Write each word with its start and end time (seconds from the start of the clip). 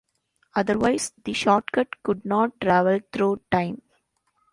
Otherwise, 0.55 1.11
the 1.25 1.31
Shortcut 1.31 2.01
could 2.01 2.25
not 2.25 2.59
travel 2.59 3.01
through 3.13 3.39
time. 3.51 3.83